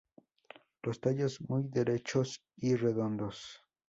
[0.81, 3.63] Los tallos muy derechos y redondos.